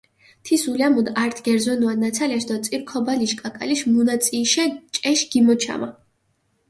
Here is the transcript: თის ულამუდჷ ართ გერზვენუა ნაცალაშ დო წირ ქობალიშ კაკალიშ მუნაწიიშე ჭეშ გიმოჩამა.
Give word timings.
თის 0.49 0.61
ულამუდჷ 0.69 1.11
ართ 1.23 1.35
გერზვენუა 1.47 1.93
ნაცალაშ 2.03 2.43
დო 2.49 2.55
წირ 2.65 2.81
ქობალიშ 2.91 3.33
კაკალიშ 3.41 3.81
მუნაწიიშე 3.93 4.63
ჭეშ 4.95 5.19
გიმოჩამა. 5.31 5.89